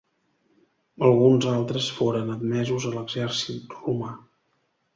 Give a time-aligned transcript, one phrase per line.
[1.09, 4.13] Alguns altres foren admesos a l'exèrcit romà.